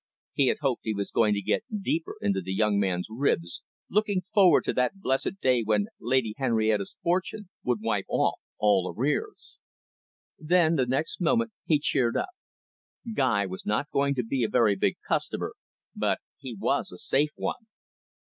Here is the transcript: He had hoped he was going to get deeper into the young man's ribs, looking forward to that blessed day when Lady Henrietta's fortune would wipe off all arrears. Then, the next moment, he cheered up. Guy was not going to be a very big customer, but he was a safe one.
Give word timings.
He 0.33 0.47
had 0.47 0.57
hoped 0.61 0.81
he 0.83 0.95
was 0.95 1.11
going 1.11 1.35
to 1.35 1.43
get 1.43 1.61
deeper 1.83 2.15
into 2.21 2.41
the 2.41 2.55
young 2.55 2.79
man's 2.79 3.05
ribs, 3.07 3.61
looking 3.87 4.19
forward 4.21 4.63
to 4.63 4.73
that 4.73 4.95
blessed 4.97 5.39
day 5.43 5.61
when 5.61 5.89
Lady 5.99 6.33
Henrietta's 6.39 6.97
fortune 7.03 7.49
would 7.63 7.81
wipe 7.83 8.07
off 8.09 8.39
all 8.57 8.91
arrears. 8.97 9.57
Then, 10.39 10.75
the 10.75 10.87
next 10.87 11.21
moment, 11.21 11.51
he 11.67 11.77
cheered 11.77 12.17
up. 12.17 12.29
Guy 13.13 13.45
was 13.45 13.63
not 13.63 13.91
going 13.91 14.15
to 14.15 14.23
be 14.25 14.43
a 14.43 14.49
very 14.49 14.75
big 14.75 14.95
customer, 15.07 15.53
but 15.95 16.17
he 16.35 16.55
was 16.59 16.91
a 16.91 16.97
safe 16.97 17.33
one. 17.35 17.67